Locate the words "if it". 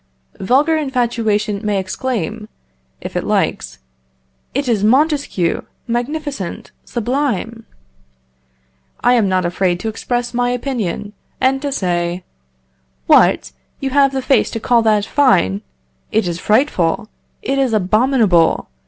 3.01-3.23